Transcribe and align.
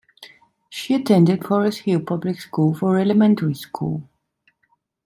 She 0.67 0.95
attended 0.95 1.45
Forest 1.45 1.81
Hill 1.81 1.99
Public 1.99 2.41
School 2.41 2.73
for 2.73 2.97
elementary 2.97 3.53
school. 3.53 4.09